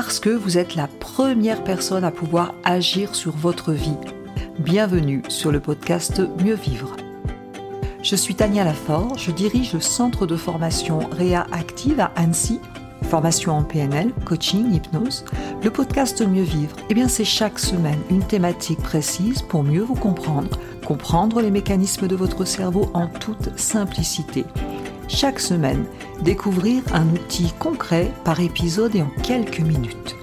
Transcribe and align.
parce 0.00 0.20
que 0.20 0.30
vous 0.30 0.58
êtes 0.58 0.76
la 0.76 0.86
première 0.86 1.64
personne 1.64 2.04
à 2.04 2.12
pouvoir 2.12 2.54
agir 2.62 3.16
sur 3.16 3.36
votre 3.36 3.72
vie. 3.72 3.96
Bienvenue 4.60 5.24
sur 5.28 5.50
le 5.50 5.58
podcast 5.58 6.22
Mieux 6.40 6.54
Vivre. 6.54 6.94
Je 8.04 8.14
suis 8.14 8.36
Tania 8.36 8.62
Lafort, 8.62 9.18
je 9.18 9.32
dirige 9.32 9.72
le 9.72 9.80
centre 9.80 10.24
de 10.24 10.36
formation 10.36 11.00
Réa 11.10 11.48
Active 11.50 11.98
à 11.98 12.12
Annecy, 12.14 12.60
formation 13.10 13.54
en 13.54 13.64
PNL, 13.64 14.12
coaching, 14.24 14.72
hypnose. 14.72 15.24
Le 15.64 15.70
podcast 15.70 16.24
Mieux 16.24 16.44
Vivre, 16.44 16.76
eh 16.90 16.94
bien 16.94 17.08
c'est 17.08 17.24
chaque 17.24 17.58
semaine 17.58 17.98
une 18.08 18.22
thématique 18.22 18.80
précise 18.80 19.42
pour 19.42 19.64
mieux 19.64 19.82
vous 19.82 19.96
comprendre, 19.96 20.60
comprendre 20.86 21.40
les 21.40 21.50
mécanismes 21.50 22.06
de 22.06 22.14
votre 22.14 22.44
cerveau 22.44 22.88
en 22.94 23.08
toute 23.08 23.58
simplicité 23.58 24.44
chaque 25.08 25.40
semaine, 25.40 25.84
découvrir 26.20 26.82
un 26.92 27.08
outil 27.08 27.52
concret 27.58 28.12
par 28.24 28.40
épisode 28.40 28.94
et 28.94 29.02
en 29.02 29.10
quelques 29.22 29.60
minutes. 29.60 30.16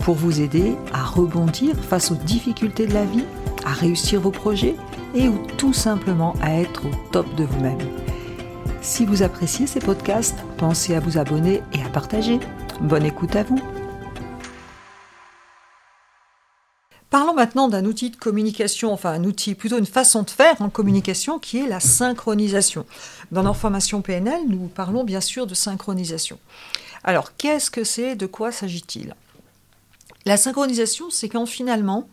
Pour 0.00 0.14
vous 0.14 0.40
aider 0.40 0.74
à 0.92 1.04
rebondir 1.04 1.76
face 1.76 2.10
aux 2.10 2.16
difficultés 2.16 2.86
de 2.86 2.94
la 2.94 3.04
vie, 3.04 3.24
à 3.64 3.72
réussir 3.72 4.20
vos 4.20 4.30
projets 4.30 4.74
et 5.14 5.28
ou 5.28 5.38
tout 5.56 5.72
simplement 5.72 6.34
à 6.42 6.54
être 6.54 6.86
au 6.86 6.90
top 7.12 7.34
de 7.34 7.44
vous-même. 7.44 7.78
Si 8.80 9.04
vous 9.04 9.22
appréciez 9.22 9.66
ces 9.66 9.80
podcasts, 9.80 10.38
pensez 10.56 10.94
à 10.94 11.00
vous 11.00 11.18
abonner 11.18 11.62
et 11.72 11.82
à 11.82 11.88
partager. 11.88 12.40
Bonne 12.80 13.04
écoute 13.04 13.36
à 13.36 13.42
vous. 13.42 13.60
Parlons 17.10 17.32
maintenant 17.32 17.68
d'un 17.68 17.86
outil 17.86 18.10
de 18.10 18.16
communication, 18.16 18.92
enfin 18.92 19.12
un 19.12 19.24
outil, 19.24 19.54
plutôt 19.54 19.78
une 19.78 19.86
façon 19.86 20.24
de 20.24 20.30
faire 20.30 20.60
en 20.60 20.68
communication 20.68 21.38
qui 21.38 21.58
est 21.58 21.66
la 21.66 21.80
synchronisation. 21.80 22.84
Dans 23.32 23.42
notre 23.42 23.58
formation 23.58 24.02
PNL, 24.02 24.42
nous 24.46 24.68
parlons 24.68 25.04
bien 25.04 25.22
sûr 25.22 25.46
de 25.46 25.54
synchronisation. 25.54 26.38
Alors, 27.04 27.34
qu'est-ce 27.36 27.70
que 27.70 27.82
c'est? 27.82 28.14
De 28.14 28.26
quoi 28.26 28.52
s'agit-il? 28.52 29.14
La 30.26 30.36
synchronisation, 30.36 31.08
c'est 31.08 31.30
quand 31.30 31.46
finalement, 31.46 32.10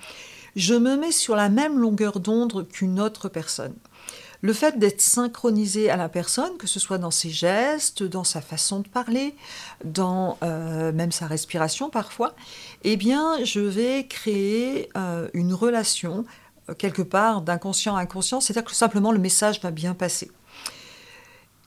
je 0.55 0.76
me 0.76 0.96
mets 0.96 1.12
sur 1.12 1.35
la 1.35 1.49
même 1.49 1.77
longueur 1.77 2.21
d'onde 2.21 2.65
qu'une 2.70 3.02
autre 3.02 3.27
personne. 3.27 3.76
Le 4.46 4.54
fait 4.54 4.77
d'être 4.77 5.01
synchronisé 5.01 5.90
à 5.90 5.98
la 5.98 6.07
personne, 6.07 6.55
que 6.57 6.68
ce 6.68 6.79
soit 6.79 6.99
dans 6.99 7.10
ses 7.10 7.32
gestes, 7.32 8.04
dans 8.04 8.24
sa 8.24 8.41
façon 8.41 8.82
de 8.82 8.87
parler, 8.87 9.34
dans 9.84 10.37
euh, 10.43 10.91
même 10.91 11.12
sa 11.12 11.26
respiration 11.26 11.90
parfois, 11.90 12.35
eh 12.84 12.96
bien, 12.96 13.43
je 13.43 13.60
vais 13.60 14.05
créer 14.05 14.90
euh, 14.98 15.27
une 15.34 15.52
relation 15.52 16.26
euh, 16.70 16.76
quelque 16.76 17.02
part 17.02 17.41
d'inconscient 17.41 17.96
à 17.96 18.02
inconscient, 18.02 18.40
c'est-à-dire 18.40 18.70
que 18.70 18.76
simplement 18.76 19.12
le 19.12 19.18
message 19.18 19.60
va 19.62 19.71
bien 19.71 19.96
passer. 19.96 20.29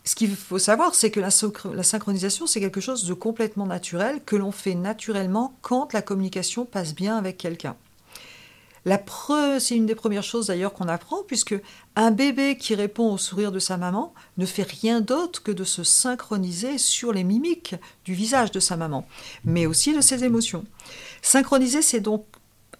Ce 0.05 0.15
qu'il 0.15 0.37
faut 0.37 0.61
savoir, 0.61 0.95
c'est 0.95 1.11
que 1.11 1.19
la, 1.19 1.31
la 1.75 1.83
synchronisation, 1.83 2.47
c'est 2.47 2.61
quelque 2.61 2.81
chose 2.81 3.07
de 3.07 3.13
complètement 3.13 3.67
naturel, 3.67 4.23
que 4.25 4.37
l'on 4.37 4.53
fait 4.53 4.77
naturellement 4.77 5.59
quand 5.63 5.93
la 5.95 6.01
communication 6.01 6.65
passe 6.65 6.95
bien 6.95 7.17
avec 7.17 7.39
quelqu'un. 7.39 7.75
La 8.85 9.01
c'est 9.59 9.77
une 9.77 9.87
des 9.87 9.95
premières 9.95 10.23
choses 10.23 10.47
d'ailleurs 10.47 10.73
qu'on 10.73 10.89
apprend, 10.89 11.23
puisque 11.27 11.55
un 11.97 12.11
bébé 12.11 12.57
qui 12.57 12.75
répond 12.75 13.13
au 13.13 13.19
sourire 13.19 13.53
de 13.53 13.59
sa 13.59 13.77
maman 13.77 14.15
ne 14.37 14.47
fait 14.47 14.63
rien 14.63 15.01
d'autre 15.01 15.43
que 15.43 15.53
de 15.53 15.65
se 15.65 15.83
synchroniser 15.83 16.79
sur 16.79 17.13
les 17.13 17.25
mimiques 17.25 17.75
du 18.05 18.15
visage 18.15 18.51
de 18.51 18.61
sa 18.61 18.77
maman, 18.77 19.07
mais 19.45 19.67
aussi 19.67 19.95
de 19.95 20.01
ses 20.01 20.25
émotions. 20.25 20.65
Synchroniser, 21.23 21.83
c'est 21.83 22.01
donc 22.01 22.25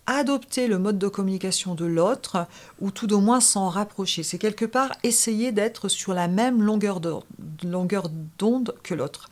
adopter 0.07 0.69
le 0.69 0.79
mode 0.79 0.99
de 0.99 1.09
communication 1.09 1.75
de 1.75 1.85
l'autre, 1.85 2.47
ou 2.81 2.91
tout 2.91 3.13
au 3.13 3.21
moins 3.21 3.41
s'en 3.41 3.69
rapprocher. 3.69 4.23
C'est 4.23 4.39
quelque 4.39 4.65
part 4.65 4.93
essayer 5.03 5.53
d'être 5.53 5.89
sur 5.89 6.15
la 6.15 6.29
même 6.29 6.63
longueur 6.63 7.01
d'onde 7.01 8.75
que 8.83 8.95
l'autre. 8.95 9.29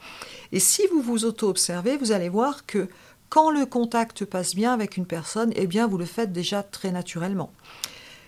Et 0.53 0.61
si 0.61 0.83
vous 0.93 1.01
vous 1.01 1.25
auto-observez, 1.25 1.97
vous 1.97 2.13
allez 2.13 2.29
voir 2.29 2.67
que 2.67 2.89
quand 3.29 3.51
le 3.51 3.67
contact 3.67 4.25
passe 4.25 4.55
bien 4.55 4.73
avec 4.73 4.97
une 4.97 5.07
personne, 5.07 5.53
eh 5.57 5.67
bien 5.67 5.87
vous 5.87 5.99
le 5.99 6.05
faites 6.05 6.33
déjà 6.33 6.63
très 6.63 6.91
naturellement. 6.91 7.53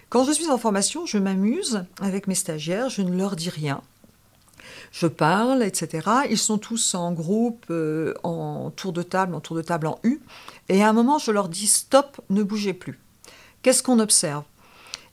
Quand 0.09 0.25
je 0.25 0.33
suis 0.33 0.51
en 0.51 0.59
formation, 0.59 1.07
je 1.07 1.19
m'amuse 1.19 1.85
avec 2.01 2.29
mes 2.29 2.35
stagiaires, 2.35 2.89
je 2.89 3.03
ne 3.03 3.17
leur 3.17 3.37
dis 3.37 3.51
rien. 3.51 3.83
Je 4.91 5.07
parle, 5.07 5.63
etc. 5.63 6.09
Ils 6.31 6.39
sont 6.39 6.59
tous 6.59 6.95
en 6.95 7.13
groupe, 7.13 7.67
euh, 7.71 8.15
en 8.23 8.71
tour 8.71 8.93
de 8.93 9.03
table, 9.03 9.35
en 9.35 9.41
tour 9.41 9.57
de 9.57 9.63
table 9.63 9.87
en 9.87 9.99
U. 10.03 10.21
Et 10.69 10.83
à 10.83 10.89
un 10.89 10.93
moment, 10.93 11.19
je 11.19 11.31
leur 11.31 11.49
dis 11.49 11.67
stop, 11.67 12.21
ne 12.31 12.43
bougez 12.43 12.73
plus. 12.73 12.99
Qu'est-ce 13.63 13.83
qu'on 13.83 14.01
observe? 14.01 14.45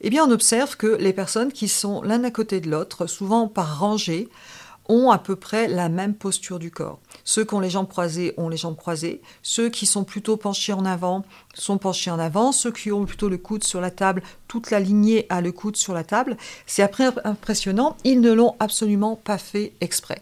Eh 0.02 0.10
bien, 0.10 0.26
on 0.26 0.32
observe 0.32 0.78
que 0.78 0.88
les 0.88 1.14
personnes 1.14 1.52
qui 1.52 1.68
sont 1.68 2.02
l'un 2.02 2.24
à 2.24 2.32
côté 2.32 2.62
de 2.62 2.70
l'autre, 2.70 3.08
souvent 3.08 3.48
par 3.48 3.80
rangée, 3.80 4.30
ont 4.90 5.10
à 5.12 5.18
peu 5.18 5.36
près 5.36 5.68
la 5.68 5.90
même 5.90 6.14
posture 6.14 6.60
du 6.60 6.72
corps. 6.72 7.00
Ceux 7.24 7.46
qui 7.46 7.54
ont 7.54 7.60
les 7.60 7.70
jambes 7.70 7.88
croisées 7.88 8.34
ont 8.38 8.50
les 8.50 8.58
jambes 8.58 8.78
croisées. 8.78 9.22
Ceux 9.42 9.70
qui 9.70 9.86
sont 9.86 10.04
plutôt 10.04 10.38
penchés 10.38 10.74
en 10.74 10.86
avant 10.86 11.24
sont 11.54 11.78
penchés 11.78 12.12
en 12.12 12.20
avant. 12.20 12.52
Ceux 12.52 12.72
qui 12.72 12.92
ont 12.92 13.06
plutôt 13.06 13.30
le 13.30 13.38
coude 13.38 13.64
sur 13.64 13.82
la 13.82 13.92
table, 13.92 14.22
toute 14.48 14.72
la 14.72 14.80
lignée 14.80 15.26
a 15.30 15.42
le 15.42 15.52
coude 15.52 15.76
sur 15.76 15.94
la 15.94 16.04
table. 16.04 16.38
C'est 16.66 16.84
après 16.84 17.10
impressionnant, 17.24 17.98
ils 18.04 18.22
ne 18.22 18.32
l'ont 18.32 18.56
absolument 18.60 19.16
pas 19.16 19.38
fait 19.38 19.74
exprès. 19.82 20.22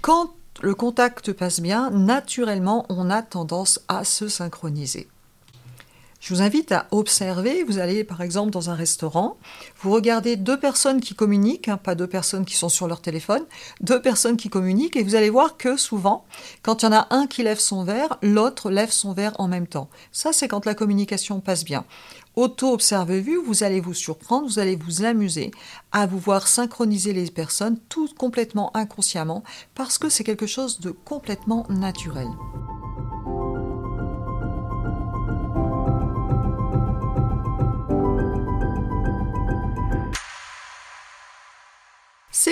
Quand 0.00 0.32
le 0.60 0.74
contact 0.74 1.32
passe 1.32 1.60
bien, 1.60 1.90
naturellement, 1.90 2.86
on 2.88 3.10
a 3.10 3.22
tendance 3.22 3.80
à 3.88 4.04
se 4.04 4.28
synchroniser. 4.28 5.08
Je 6.22 6.32
vous 6.32 6.40
invite 6.40 6.70
à 6.70 6.86
observer. 6.92 7.64
Vous 7.64 7.78
allez 7.78 8.04
par 8.04 8.22
exemple 8.22 8.52
dans 8.52 8.70
un 8.70 8.76
restaurant, 8.76 9.36
vous 9.80 9.90
regardez 9.90 10.36
deux 10.36 10.56
personnes 10.56 11.00
qui 11.00 11.16
communiquent, 11.16 11.66
hein, 11.66 11.76
pas 11.76 11.96
deux 11.96 12.06
personnes 12.06 12.44
qui 12.44 12.54
sont 12.54 12.68
sur 12.68 12.86
leur 12.86 13.00
téléphone, 13.00 13.42
deux 13.80 14.00
personnes 14.00 14.36
qui 14.36 14.48
communiquent, 14.48 14.94
et 14.94 15.02
vous 15.02 15.16
allez 15.16 15.30
voir 15.30 15.56
que 15.56 15.76
souvent, 15.76 16.24
quand 16.62 16.82
il 16.82 16.86
y 16.86 16.88
en 16.90 16.92
a 16.92 17.08
un 17.10 17.26
qui 17.26 17.42
lève 17.42 17.58
son 17.58 17.82
verre, 17.82 18.18
l'autre 18.22 18.70
lève 18.70 18.92
son 18.92 19.14
verre 19.14 19.34
en 19.40 19.48
même 19.48 19.66
temps. 19.66 19.90
Ça, 20.12 20.32
c'est 20.32 20.46
quand 20.46 20.64
la 20.64 20.74
communication 20.74 21.40
passe 21.40 21.64
bien. 21.64 21.84
Auto-observez-vous, 22.36 23.42
vous 23.44 23.64
allez 23.64 23.80
vous 23.80 23.92
surprendre, 23.92 24.46
vous 24.46 24.60
allez 24.60 24.76
vous 24.76 25.04
amuser 25.04 25.50
à 25.90 26.06
vous 26.06 26.20
voir 26.20 26.46
synchroniser 26.46 27.12
les 27.12 27.32
personnes 27.32 27.80
tout 27.88 28.08
complètement 28.16 28.70
inconsciemment, 28.76 29.42
parce 29.74 29.98
que 29.98 30.08
c'est 30.08 30.22
quelque 30.22 30.46
chose 30.46 30.78
de 30.78 30.92
complètement 30.92 31.66
naturel. 31.68 32.28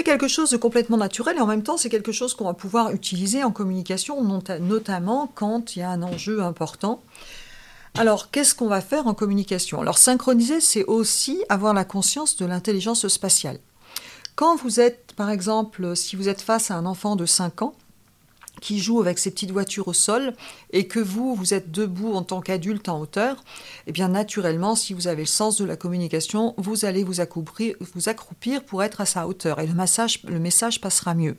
C'est 0.00 0.04
quelque 0.04 0.28
chose 0.28 0.48
de 0.48 0.56
complètement 0.56 0.96
naturel 0.96 1.36
et 1.36 1.42
en 1.42 1.46
même 1.46 1.62
temps 1.62 1.76
c'est 1.76 1.90
quelque 1.90 2.10
chose 2.10 2.32
qu'on 2.32 2.46
va 2.46 2.54
pouvoir 2.54 2.90
utiliser 2.90 3.44
en 3.44 3.50
communication, 3.50 4.22
notamment 4.22 5.30
quand 5.34 5.76
il 5.76 5.80
y 5.80 5.82
a 5.82 5.90
un 5.90 6.02
enjeu 6.02 6.42
important. 6.42 7.02
Alors 7.98 8.30
qu'est-ce 8.30 8.54
qu'on 8.54 8.68
va 8.68 8.80
faire 8.80 9.06
en 9.06 9.12
communication? 9.12 9.78
Alors 9.82 9.98
synchroniser, 9.98 10.62
c'est 10.62 10.84
aussi 10.84 11.44
avoir 11.50 11.74
la 11.74 11.84
conscience 11.84 12.38
de 12.38 12.46
l'intelligence 12.46 13.06
spatiale. 13.08 13.58
Quand 14.36 14.56
vous 14.56 14.80
êtes, 14.80 15.12
par 15.16 15.28
exemple, 15.28 15.94
si 15.94 16.16
vous 16.16 16.30
êtes 16.30 16.40
face 16.40 16.70
à 16.70 16.76
un 16.76 16.86
enfant 16.86 17.14
de 17.14 17.26
5 17.26 17.60
ans, 17.60 17.74
qui 18.60 18.78
joue 18.78 19.00
avec 19.00 19.18
ses 19.18 19.30
petites 19.30 19.50
voitures 19.50 19.88
au 19.88 19.92
sol 19.92 20.34
et 20.72 20.86
que 20.86 21.00
vous, 21.00 21.34
vous 21.34 21.54
êtes 21.54 21.70
debout 21.70 22.12
en 22.14 22.22
tant 22.22 22.40
qu'adulte 22.40 22.88
en 22.88 23.00
hauteur, 23.00 23.42
eh 23.86 23.92
bien 23.92 24.08
naturellement, 24.08 24.74
si 24.74 24.94
vous 24.94 25.08
avez 25.08 25.22
le 25.22 25.26
sens 25.26 25.58
de 25.58 25.64
la 25.64 25.76
communication, 25.76 26.54
vous 26.56 26.84
allez 26.84 27.04
vous 27.04 27.20
accroupir, 27.20 27.74
vous 27.94 28.08
accroupir 28.08 28.64
pour 28.64 28.82
être 28.82 29.00
à 29.00 29.06
sa 29.06 29.26
hauteur 29.26 29.60
et 29.60 29.66
le, 29.66 29.74
massage, 29.74 30.22
le 30.24 30.38
message 30.38 30.80
passera 30.80 31.14
mieux. 31.14 31.36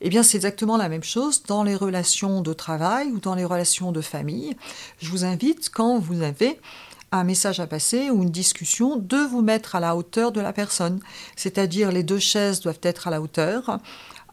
Eh 0.00 0.10
bien, 0.10 0.22
c'est 0.22 0.36
exactement 0.36 0.76
la 0.76 0.88
même 0.88 1.04
chose 1.04 1.42
dans 1.44 1.62
les 1.62 1.74
relations 1.74 2.42
de 2.42 2.52
travail 2.52 3.08
ou 3.08 3.18
dans 3.18 3.34
les 3.34 3.44
relations 3.44 3.92
de 3.92 4.02
famille. 4.02 4.54
Je 5.00 5.08
vous 5.08 5.24
invite, 5.24 5.70
quand 5.70 5.98
vous 5.98 6.22
avez 6.22 6.60
un 7.12 7.24
message 7.24 7.60
à 7.60 7.66
passer 7.66 8.10
ou 8.10 8.22
une 8.22 8.30
discussion, 8.30 8.96
de 8.96 9.16
vous 9.16 9.42
mettre 9.42 9.74
à 9.74 9.80
la 9.80 9.96
hauteur 9.96 10.32
de 10.32 10.40
la 10.40 10.52
personne. 10.52 11.00
C'est-à-dire, 11.36 11.92
les 11.92 12.02
deux 12.02 12.18
chaises 12.18 12.60
doivent 12.60 12.80
être 12.82 13.08
à 13.08 13.10
la 13.10 13.20
hauteur. 13.20 13.78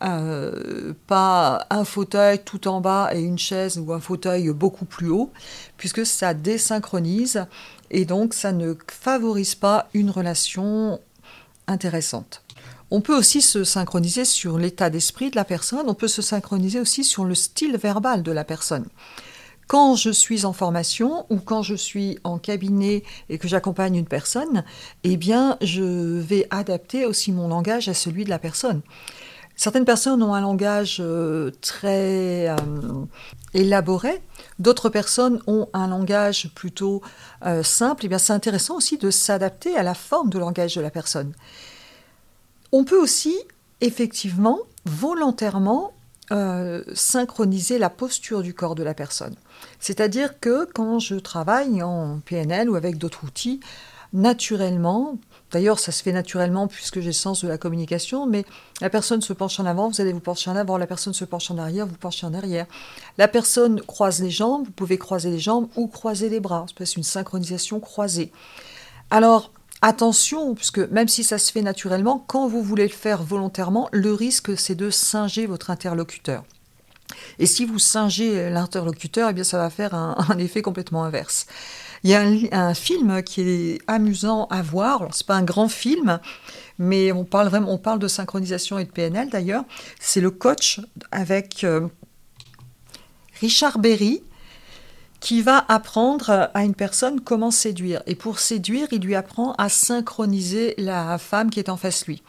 Euh, 0.04 0.94
pas 1.08 1.66
un 1.70 1.86
fauteuil 1.86 2.44
tout 2.44 2.68
en 2.68 2.82
bas 2.82 3.12
et 3.14 3.22
une 3.22 3.38
chaise 3.38 3.78
ou 3.78 3.94
un 3.94 4.02
fauteuil 4.02 4.50
beaucoup 4.50 4.84
plus 4.84 5.10
haut, 5.10 5.32
puisque 5.78 6.06
ça 6.06 6.34
désynchronise 6.34 7.46
et 7.90 8.04
donc 8.04 8.34
ça 8.34 8.52
ne 8.52 8.74
favorise 8.92 9.56
pas 9.56 9.88
une 9.94 10.10
relation 10.10 11.00
intéressante. 11.68 12.44
On 12.92 13.00
peut 13.00 13.18
aussi 13.18 13.42
se 13.42 13.64
synchroniser 13.64 14.26
sur 14.26 14.58
l'état 14.58 14.90
d'esprit 14.90 15.32
de 15.32 15.38
la 15.38 15.46
personne, 15.46 15.88
on 15.88 15.94
peut 15.94 16.10
se 16.10 16.22
synchroniser 16.22 16.82
aussi 16.82 17.06
sur 17.06 17.24
le 17.24 17.34
style 17.34 17.78
verbal 17.78 18.24
de 18.24 18.32
la 18.32 18.44
personne. 18.44 18.86
Quand 19.68 19.96
je 19.96 20.10
suis 20.10 20.44
en 20.44 20.52
formation 20.52 21.26
ou 21.30 21.38
quand 21.38 21.64
je 21.64 21.76
suis 21.76 22.20
en 22.26 22.38
cabinet 22.38 23.04
et 23.30 23.38
que 23.38 23.48
j'accompagne 23.48 23.96
une 23.96 24.06
personne, 24.06 24.66
eh 25.06 25.16
bien, 25.16 25.58
je 25.62 26.20
vais 26.20 26.46
adapter 26.50 27.06
aussi 27.06 27.32
mon 27.32 27.48
langage 27.48 27.88
à 27.88 27.94
celui 27.94 28.26
de 28.26 28.30
la 28.30 28.40
personne. 28.40 28.82
Certaines 29.56 29.86
personnes 29.86 30.24
ont 30.24 30.34
un 30.34 30.42
langage 30.42 30.98
euh, 31.00 31.52
très 31.62 32.50
euh, 32.50 32.56
élaboré, 33.54 34.22
d'autres 34.60 34.90
personnes 34.90 35.42
ont 35.46 35.68
un 35.74 35.88
langage 35.88 36.50
plutôt 36.56 37.02
euh, 37.46 37.62
simple. 37.62 38.04
Et 38.04 38.08
eh 38.08 38.10
bien, 38.10 38.18
c'est 38.18 38.34
intéressant 38.34 38.76
aussi 38.78 38.98
de 38.98 39.12
s'adapter 39.12 39.76
à 39.78 39.84
la 39.84 39.94
forme 39.94 40.30
de 40.30 40.40
langage 40.40 40.76
de 40.76 40.82
la 40.82 40.90
personne. 40.90 41.34
On 42.72 42.84
peut 42.84 43.00
aussi, 43.00 43.36
effectivement, 43.82 44.60
volontairement 44.86 45.94
synchroniser 46.96 47.78
la 47.78 47.92
posture 47.92 48.42
du 48.42 48.56
corps 48.56 48.74
de 48.74 48.82
la 48.82 48.96
personne. 48.96 49.36
C'est-à-dire 49.80 50.40
que 50.40 50.66
quand 50.66 50.98
je 50.98 51.14
travaille 51.14 51.84
en 51.84 52.22
PNL 52.26 52.72
ou 52.72 52.76
avec 52.76 52.98
d'autres 52.98 53.24
outils, 53.24 53.60
naturellement, 54.14 55.20
d'ailleurs 55.54 55.80
ça 55.80 55.92
se 55.94 56.04
fait 56.04 56.12
naturellement 56.12 56.68
puisque 56.68 57.00
j'ai 57.00 57.08
le 57.08 57.14
sens 57.14 57.44
de 57.44 57.48
la 57.48 57.58
communication, 57.58 58.26
mais 58.26 58.44
la 58.82 58.90
personne 58.90 59.22
se 59.22 59.32
penche 59.32 59.60
en 59.60 59.66
avant, 59.66 59.88
vous 59.88 60.02
allez 60.02 60.12
vous 60.12 60.20
pencher 60.20 60.50
en 60.50 60.56
avant, 60.56 60.78
la 60.78 60.88
personne 60.88 61.14
se 61.14 61.24
penche 61.24 61.50
en 61.52 61.58
arrière, 61.58 61.88
vous 61.88 61.96
penchez 61.96 62.26
en 62.26 62.34
arrière. 62.34 62.66
La 63.18 63.28
personne 63.28 63.80
croise 63.82 64.22
les 64.22 64.32
jambes, 64.32 64.66
vous 64.66 64.72
pouvez 64.72 64.98
croiser 64.98 65.30
les 65.30 65.40
jambes 65.40 65.68
ou 65.78 65.88
croiser 65.88 66.28
les 66.28 66.40
bras, 66.40 66.66
c'est 66.78 66.98
une 66.98 67.04
synchronisation 67.04 67.80
croisée. 67.80 68.32
Alors, 69.10 69.52
Attention, 69.86 70.56
puisque 70.56 70.80
même 70.80 71.10
si 71.10 71.26
ça 71.26 71.38
se 71.38 71.52
fait 71.52 71.62
naturellement, 71.62 72.24
quand 72.26 72.48
vous 72.48 72.64
voulez 72.64 72.88
le 72.88 72.94
faire 72.94 73.22
volontairement, 73.22 73.90
le 73.92 74.14
risque 74.14 74.58
c'est 74.58 74.76
de 74.76 74.90
singer 74.90 75.46
votre 75.46 75.72
interlocuteur. 75.72 76.46
Et 77.38 77.46
si 77.46 77.66
vous 77.66 77.80
singez 77.80 78.50
l'interlocuteur, 78.50 79.30
eh 79.30 79.34
bien 79.34 79.44
ça 79.44 79.58
va 79.58 79.70
faire 79.70 79.94
un, 79.94 80.38
effet 80.40 80.62
complètement 80.62 81.04
inverse. 81.04 81.48
Il 82.04 82.10
y 82.10 82.16
a 82.16 82.22
un, 82.52 82.74
film 82.74 83.24
qui 83.24 83.42
est 83.42 83.82
amusant 83.88 84.48
à 84.50 84.62
voir. 84.62 85.08
C'est 85.12 85.26
pas 85.26 85.36
un 85.36 85.44
grand 85.44 85.70
film, 85.70 86.20
mais 86.78 87.14
on 87.14 87.24
parle 87.24 87.48
vraiment, 87.48 87.72
on 87.72 87.78
parle 87.78 88.00
de 88.00 88.10
synchronisation 88.10 88.78
et 88.78 88.84
de 88.84 88.92
PNL 88.92 89.30
d'ailleurs. 89.30 89.64
C'est 90.02 90.20
le 90.20 90.30
coach 90.30 90.82
avec 91.12 91.64
euh, 91.64 91.88
Richard 93.40 93.80
Berry 93.80 94.22
qui 95.22 95.42
va 95.42 95.64
apprendre 95.70 96.50
à 96.54 96.66
une 96.66 96.76
personne 96.76 97.22
comment 97.22 97.50
séduire. 97.50 98.04
Et 98.08 98.16
pour 98.16 98.40
séduire, 98.40 98.90
il 98.92 99.00
lui 99.00 99.16
apprend 99.16 99.54
à 99.54 99.70
synchroniser 99.70 100.74
la 100.78 101.18
femme 101.18 101.50
qui 101.50 101.60
est 101.62 101.70
en 101.70 101.78
face 101.78 102.06
lui. 102.08 102.22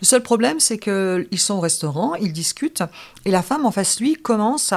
Le 0.00 0.06
seul 0.06 0.22
problème, 0.22 0.58
c'est 0.58 0.78
qu'ils 0.78 1.26
sont 1.38 1.56
au 1.56 1.60
restaurant, 1.60 2.14
ils 2.14 2.32
discutent, 2.32 2.84
et 3.26 3.30
la 3.30 3.42
femme 3.42 3.66
en 3.66 3.70
face 3.70 4.00
lui 4.00 4.14
commence 4.14 4.72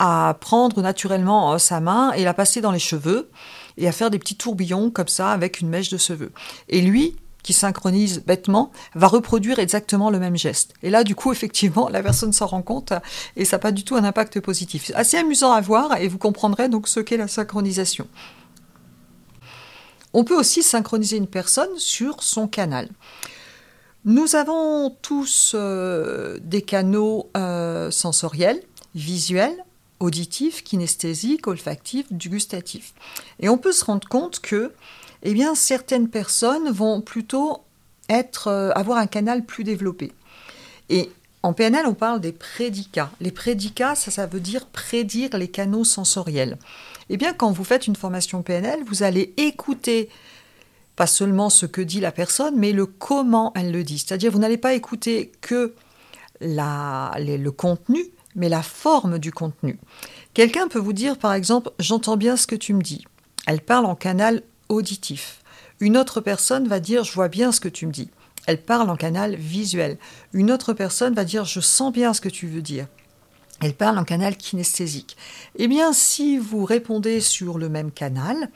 à, 0.00 0.36
prendre 0.40 0.82
naturellement 0.82 1.52
euh, 1.52 1.58
sa 1.58 1.78
main 1.78 2.10
et 2.12 2.24
la 2.24 2.34
passer 2.34 2.60
dans 2.60 2.72
les 2.72 2.80
cheveux, 2.80 3.30
et 3.76 3.88
à 3.88 3.92
faire 3.92 4.10
des 4.10 4.18
petits 4.18 4.36
tourbillons 4.36 4.90
comme 4.90 5.08
ça 5.08 5.30
avec 5.30 5.60
une 5.60 5.68
mèche 5.68 5.90
de 5.90 5.98
cheveux. 5.98 6.32
Et 6.68 6.80
lui, 6.80 7.16
qui 7.42 7.52
synchronise 7.52 8.22
bêtement, 8.24 8.70
va 8.94 9.08
reproduire 9.08 9.58
exactement 9.58 10.10
le 10.10 10.18
même 10.18 10.36
geste. 10.36 10.74
Et 10.82 10.90
là, 10.90 11.04
du 11.04 11.14
coup, 11.14 11.32
effectivement, 11.32 11.88
la 11.88 12.02
personne 12.02 12.32
s'en 12.32 12.46
rend 12.46 12.62
compte 12.62 12.92
et 13.36 13.44
ça 13.44 13.56
n'a 13.56 13.60
pas 13.60 13.72
du 13.72 13.84
tout 13.84 13.96
un 13.96 14.04
impact 14.04 14.40
positif. 14.40 14.84
C'est 14.86 14.94
assez 14.94 15.16
amusant 15.16 15.52
à 15.52 15.60
voir 15.60 15.96
et 15.96 16.08
vous 16.08 16.18
comprendrez 16.18 16.68
donc 16.68 16.88
ce 16.88 17.00
qu'est 17.00 17.16
la 17.16 17.28
synchronisation. 17.28 18.06
On 20.14 20.24
peut 20.24 20.36
aussi 20.36 20.62
synchroniser 20.62 21.16
une 21.16 21.26
personne 21.26 21.76
sur 21.78 22.22
son 22.22 22.46
canal. 22.46 22.88
Nous 24.04 24.34
avons 24.34 24.90
tous 25.00 25.52
euh, 25.54 26.38
des 26.42 26.60
canaux 26.60 27.30
euh, 27.36 27.90
sensoriels, 27.90 28.60
visuels, 28.94 29.64
auditifs, 30.02 30.64
kinesthésiques, 30.64 31.46
olfactifs, 31.46 32.12
gustatifs. 32.12 32.92
Et 33.40 33.48
on 33.48 33.56
peut 33.56 33.72
se 33.72 33.84
rendre 33.84 34.08
compte 34.08 34.40
que 34.40 34.72
eh 35.22 35.32
bien, 35.32 35.54
certaines 35.54 36.08
personnes 36.08 36.70
vont 36.70 37.00
plutôt 37.00 37.62
être, 38.08 38.48
euh, 38.48 38.70
avoir 38.72 38.98
un 38.98 39.06
canal 39.06 39.44
plus 39.44 39.62
développé. 39.62 40.12
Et 40.88 41.10
en 41.44 41.52
PNL, 41.52 41.86
on 41.86 41.94
parle 41.94 42.20
des 42.20 42.32
prédicats. 42.32 43.10
Les 43.20 43.30
prédicats, 43.30 43.94
ça, 43.94 44.10
ça 44.10 44.26
veut 44.26 44.40
dire 44.40 44.66
prédire 44.66 45.36
les 45.38 45.48
canaux 45.48 45.84
sensoriels. 45.84 46.58
Eh 47.08 47.16
bien, 47.16 47.32
quand 47.32 47.52
vous 47.52 47.64
faites 47.64 47.86
une 47.86 47.96
formation 47.96 48.42
PNL, 48.42 48.80
vous 48.84 49.04
allez 49.04 49.32
écouter 49.36 50.08
pas 50.96 51.06
seulement 51.06 51.48
ce 51.48 51.66
que 51.66 51.80
dit 51.80 52.00
la 52.00 52.12
personne, 52.12 52.56
mais 52.56 52.72
le 52.72 52.86
comment 52.86 53.52
elle 53.54 53.70
le 53.70 53.84
dit. 53.84 53.98
C'est-à-dire, 53.98 54.32
vous 54.32 54.40
n'allez 54.40 54.58
pas 54.58 54.74
écouter 54.74 55.32
que 55.40 55.74
la, 56.40 57.12
le 57.18 57.50
contenu, 57.50 58.11
mais 58.34 58.48
la 58.48 58.62
forme 58.62 59.18
du 59.18 59.32
contenu. 59.32 59.78
Quelqu'un 60.34 60.68
peut 60.68 60.78
vous 60.78 60.92
dire, 60.92 61.18
par 61.18 61.34
exemple, 61.34 61.70
j'entends 61.78 62.16
bien 62.16 62.36
ce 62.36 62.46
que 62.46 62.56
tu 62.56 62.74
me 62.74 62.82
dis. 62.82 63.04
Elle 63.46 63.60
parle 63.60 63.86
en 63.86 63.94
canal 63.94 64.42
auditif. 64.68 65.42
Une 65.80 65.96
autre 65.96 66.20
personne 66.20 66.68
va 66.68 66.80
dire 66.80 67.04
je 67.04 67.12
vois 67.12 67.28
bien 67.28 67.52
ce 67.52 67.60
que 67.60 67.68
tu 67.68 67.86
me 67.86 67.92
dis. 67.92 68.10
Elle 68.46 68.62
parle 68.62 68.90
en 68.90 68.96
canal 68.96 69.36
visuel. 69.36 69.98
Une 70.32 70.50
autre 70.50 70.72
personne 70.72 71.14
va 71.14 71.24
dire 71.24 71.44
je 71.44 71.60
sens 71.60 71.92
bien 71.92 72.14
ce 72.14 72.20
que 72.20 72.28
tu 72.28 72.46
veux 72.46 72.62
dire. 72.62 72.86
Elle 73.60 73.74
parle 73.74 73.98
en 73.98 74.04
canal 74.04 74.36
kinesthésique. 74.36 75.16
Eh 75.56 75.68
bien, 75.68 75.92
si 75.92 76.36
vous 76.36 76.64
répondez 76.64 77.20
sur 77.20 77.58
le 77.58 77.68
même 77.68 77.92
canal, 77.92 78.50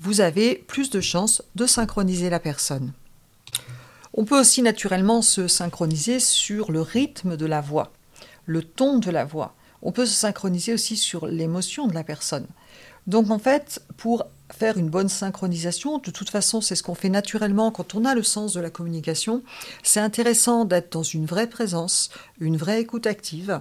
vous 0.00 0.20
avez 0.20 0.56
plus 0.56 0.90
de 0.90 1.00
chances 1.00 1.42
de 1.54 1.64
synchroniser 1.64 2.28
la 2.28 2.40
personne. 2.40 2.92
On 4.14 4.24
peut 4.24 4.40
aussi 4.40 4.62
naturellement 4.62 5.22
se 5.22 5.46
synchroniser 5.46 6.18
sur 6.18 6.72
le 6.72 6.80
rythme 6.80 7.36
de 7.36 7.46
la 7.46 7.60
voix, 7.60 7.92
le 8.48 8.62
ton 8.64 8.98
de 8.98 9.12
la 9.12 9.24
voix. 9.24 9.54
On 9.82 9.92
peut 9.92 10.06
se 10.06 10.14
synchroniser 10.14 10.72
aussi 10.74 10.96
sur 10.96 11.26
l'émotion 11.26 11.86
de 11.86 11.94
la 11.94 12.02
personne. 12.02 12.46
Donc 13.06 13.30
en 13.30 13.38
fait, 13.38 13.80
pour 13.96 14.26
faire 14.52 14.78
une 14.78 14.88
bonne 14.88 15.08
synchronisation. 15.08 15.98
De 15.98 16.10
toute 16.10 16.30
façon, 16.30 16.60
c'est 16.60 16.74
ce 16.74 16.82
qu'on 16.82 16.94
fait 16.94 17.08
naturellement 17.08 17.70
quand 17.70 17.94
on 17.94 18.04
a 18.04 18.14
le 18.14 18.22
sens 18.22 18.54
de 18.54 18.60
la 18.60 18.70
communication. 18.70 19.42
C'est 19.82 20.00
intéressant 20.00 20.64
d'être 20.64 20.92
dans 20.92 21.02
une 21.02 21.26
vraie 21.26 21.48
présence, 21.48 22.10
une 22.40 22.56
vraie 22.56 22.80
écoute 22.80 23.06
active 23.06 23.60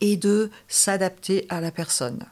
et 0.00 0.16
de 0.16 0.50
s'adapter 0.68 1.46
à 1.48 1.60
la 1.60 1.70
personne. 1.70 2.24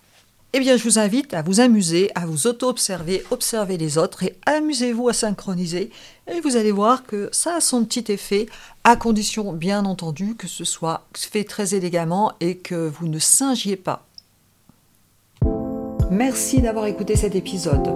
Eh 0.54 0.60
bien, 0.60 0.76
je 0.76 0.84
vous 0.84 0.98
invite 0.98 1.32
à 1.32 1.40
vous 1.40 1.60
amuser, 1.60 2.10
à 2.14 2.26
vous 2.26 2.46
auto-observer, 2.46 3.24
observer 3.30 3.78
les 3.78 3.96
autres 3.96 4.22
et 4.22 4.36
amusez-vous 4.44 5.08
à 5.08 5.14
synchroniser. 5.14 5.88
Et 6.30 6.40
vous 6.40 6.56
allez 6.56 6.72
voir 6.72 7.04
que 7.04 7.30
ça 7.32 7.54
a 7.54 7.60
son 7.62 7.86
petit 7.86 8.12
effet, 8.12 8.46
à 8.84 8.96
condition, 8.96 9.54
bien 9.54 9.86
entendu, 9.86 10.34
que 10.34 10.46
ce 10.46 10.64
soit 10.64 11.06
fait 11.14 11.44
très 11.44 11.74
élégamment 11.74 12.32
et 12.40 12.58
que 12.58 12.86
vous 12.86 13.08
ne 13.08 13.18
singiez 13.18 13.76
pas. 13.76 14.04
Merci 16.10 16.60
d'avoir 16.60 16.84
écouté 16.84 17.16
cet 17.16 17.34
épisode. 17.34 17.88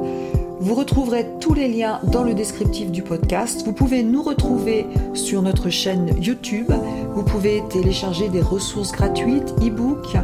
Vous 0.59 0.75
retrouverez 0.75 1.27
tous 1.39 1.53
les 1.53 1.69
liens 1.69 2.01
dans 2.05 2.25
le 2.25 2.33
descriptif 2.33 2.91
du 2.91 3.03
podcast. 3.03 3.67
Vous 3.67 3.75
pouvez 3.75 4.03
nous 4.03 4.23
retrouver 4.23 4.87
sur 5.13 5.43
notre 5.43 5.69
chaîne 5.69 6.17
YouTube. 6.23 6.73
Vous 7.11 7.23
pouvez 7.23 7.63
télécharger 7.69 8.31
des 8.31 8.41
ressources 8.41 8.93
gratuites, 8.93 9.53
e-books. 9.61 10.17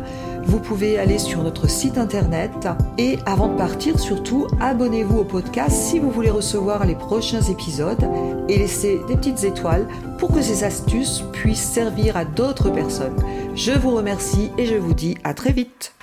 Vous 0.44 0.58
pouvez 0.58 0.98
aller 0.98 1.18
sur 1.18 1.42
notre 1.42 1.68
site 1.68 1.98
internet. 1.98 2.68
Et 2.98 3.18
avant 3.26 3.48
de 3.48 3.56
partir, 3.56 3.98
surtout, 3.98 4.46
abonnez-vous 4.60 5.18
au 5.18 5.24
podcast 5.24 5.72
si 5.72 5.98
vous 5.98 6.10
voulez 6.10 6.30
recevoir 6.30 6.84
les 6.86 6.94
prochains 6.94 7.42
épisodes 7.42 8.04
et 8.48 8.58
laissez 8.58 9.00
des 9.08 9.16
petites 9.16 9.44
étoiles 9.44 9.86
pour 10.18 10.32
que 10.32 10.42
ces 10.42 10.64
astuces 10.64 11.22
puissent 11.32 11.62
servir 11.62 12.16
à 12.16 12.24
d'autres 12.24 12.70
personnes. 12.70 13.16
Je 13.54 13.72
vous 13.72 13.94
remercie 13.94 14.50
et 14.58 14.66
je 14.66 14.74
vous 14.74 14.94
dis 14.94 15.16
à 15.24 15.34
très 15.34 15.52
vite. 15.52 15.94